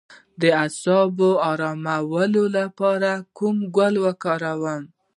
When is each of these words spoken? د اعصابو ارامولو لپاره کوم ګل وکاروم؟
د 0.41 0.43
اعصابو 0.63 1.29
ارامولو 1.51 2.43
لپاره 2.57 3.11
کوم 3.37 3.55
ګل 3.75 3.93
وکاروم؟ 4.05 4.83